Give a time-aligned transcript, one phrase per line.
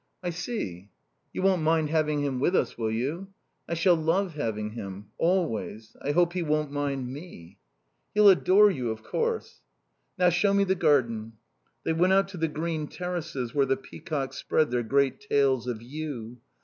[0.23, 0.89] "I see."
[1.31, 3.27] "You won't mind having him with us, will you?"
[3.69, 5.11] "I shall love having him.
[5.19, 5.95] Always.
[6.01, 7.59] I hope he won't mind me."
[8.15, 9.61] "He'll adore you, of course."
[10.17, 11.33] "Now show me the garden."
[11.83, 15.67] They went out on to the green terraces where the peacocks spread their great tails
[15.67, 16.39] of yew.